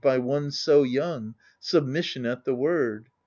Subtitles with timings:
[0.03, 3.09] By one so young, submission at the word.